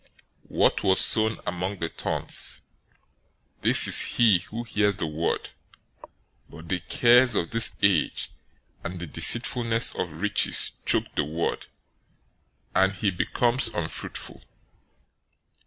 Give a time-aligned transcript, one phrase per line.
[0.01, 0.07] 013:022
[0.47, 2.61] What was sown among the thorns,
[3.61, 5.51] this is he who hears the word,
[6.49, 8.31] but the cares of this age
[8.83, 11.67] and the deceitfulness of riches choke the word,
[12.73, 14.41] and he becomes unfruitful.